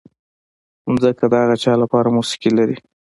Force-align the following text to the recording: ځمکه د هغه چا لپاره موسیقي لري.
ځمکه 1.01 1.25
د 1.31 1.33
هغه 1.43 1.55
چا 1.63 1.73
لپاره 1.83 2.13
موسیقي 2.17 2.51
لري. 2.57 2.77